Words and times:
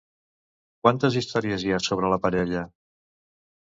Quantes 0.85 1.19
històries 1.23 1.69
hi 1.69 1.77
ha 1.77 1.81
sobre 1.91 2.13
la 2.17 2.23
parella? 2.27 2.69